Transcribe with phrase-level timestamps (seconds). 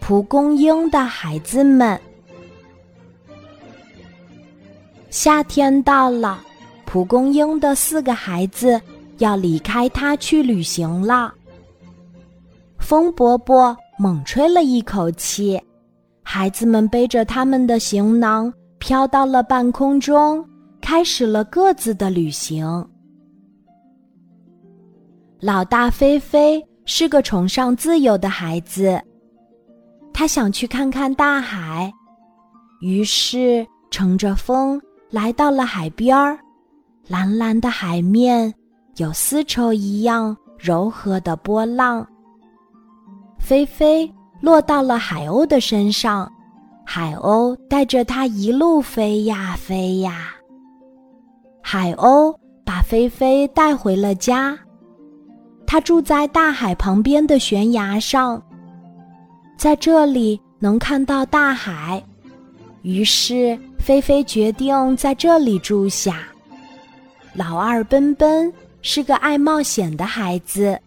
[0.00, 2.00] 蒲公英的孩子们，
[5.10, 6.40] 夏天到了，
[6.84, 8.80] 蒲公英的四个孩子
[9.18, 11.34] 要离开它去旅行了。
[12.78, 15.60] 风伯伯猛吹了一口气，
[16.22, 20.48] 孩子们背着他们的行囊飘到了半空中，
[20.80, 22.88] 开始了各自的旅行。
[25.40, 28.98] 老大菲菲是个崇尚自由的孩子。
[30.14, 31.92] 他想去看看大海，
[32.80, 36.38] 于是乘着风来到了海边儿。
[37.06, 38.52] 蓝蓝的海面
[38.96, 42.06] 有丝绸一样柔和的波浪。
[43.38, 46.28] 菲菲落到了海鸥的身上，
[46.84, 50.30] 海鸥带着它一路飞呀飞呀。
[51.62, 52.34] 海鸥
[52.64, 54.58] 把菲菲带回了家，
[55.66, 58.40] 他住在大海旁边的悬崖上。
[59.56, 62.02] 在这里能看到大海，
[62.82, 66.28] 于是菲菲决定在这里住下。
[67.32, 70.78] 老二奔奔是个爱冒险的孩子，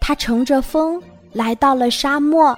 [0.00, 1.02] 他乘着风
[1.32, 2.56] 来到了沙漠，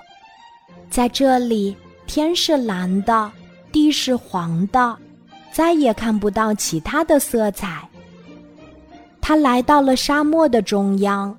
[0.91, 3.31] 在这里天是蓝的，
[3.71, 4.97] 地是黄的，
[5.53, 7.89] 再也看不到其他的色彩。
[9.29, 11.37] 他来到了沙漠的中央，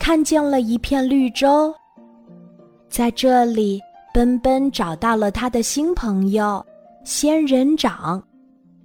[0.00, 1.72] 看见了一片绿洲。
[2.88, 3.80] 在这里，
[4.12, 6.66] 奔奔找到了他的新朋友
[7.04, 8.20] 仙人掌，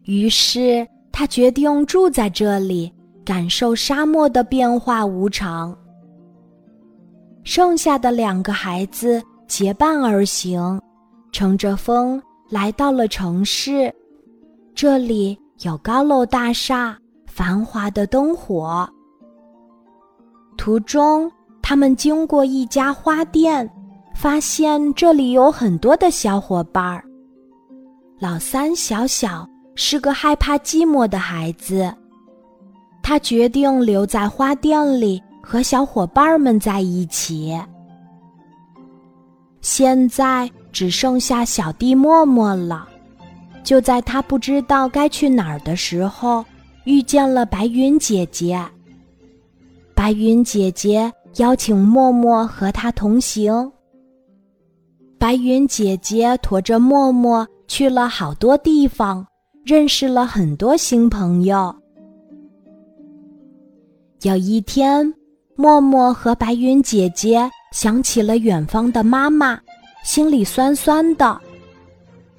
[0.04, 2.94] 于是他决定住在这里，
[3.26, 5.76] 感受沙漠的变化无常。
[7.44, 10.80] 剩下的两个孩子结伴而行，
[11.32, 13.92] 乘着风来到了城市，
[14.76, 16.96] 这里有高楼大厦、
[17.36, 18.90] 繁华的灯火。
[20.56, 21.30] 途中，
[21.62, 23.70] 他们经过一家花店。
[24.16, 27.04] 发现这里有很多的小伙伴儿。
[28.18, 31.94] 老三小小是个害怕寂寞的孩子，
[33.04, 37.60] 他决定留在花店里和小伙伴们在一起。
[39.60, 42.88] 现在只剩下小弟默默了。
[43.66, 46.46] 就在他不知道该去哪儿的时候，
[46.86, 48.60] 遇见了白云姐姐。
[49.94, 53.72] 白云姐姐邀请默默和她同行。
[55.18, 59.26] 白云姐姐驮着默默去了好多地方，
[59.64, 61.76] 认识了很多新朋友。
[64.22, 65.12] 有一天，
[65.56, 69.60] 默默和白云姐姐想起了远方的妈妈，
[70.04, 71.40] 心里酸酸的。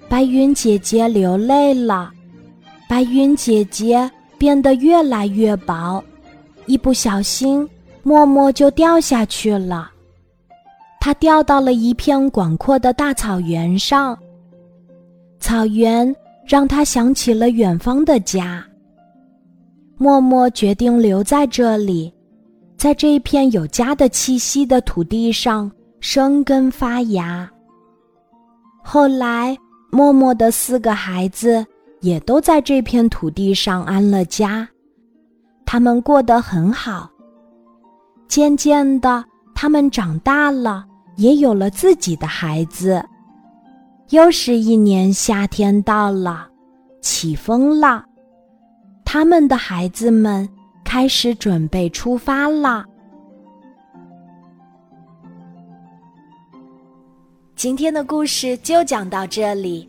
[0.09, 2.13] 白云姐姐流泪了，
[2.89, 4.09] 白云姐姐
[4.39, 6.03] 变得越来越薄，
[6.67, 7.69] 一不小心，
[8.03, 9.91] 默默就掉下去了。
[11.01, 14.19] 他掉到了一片广阔的大草原上，
[15.39, 16.15] 草原
[16.47, 18.65] 让他想起了远方的家。
[19.97, 22.13] 默默决定留在这里，
[22.77, 25.71] 在这一片有家的气息的土地上
[26.01, 27.49] 生根发芽。
[28.83, 29.57] 后来，
[29.91, 31.65] 默默的四个孩子
[32.06, 34.69] 也都在这片土地上安了家，
[35.65, 37.11] 他们过得很好。
[38.28, 39.25] 渐渐的，
[39.56, 40.87] 他们长大了。
[41.16, 43.03] 也有了自己的孩子，
[44.11, 46.47] 又是一年夏天到了，
[47.00, 48.05] 起风了，
[49.03, 50.47] 他们的孩子们
[50.84, 52.84] 开始准备出发了。
[57.56, 59.89] 今天的故事就讲到这里，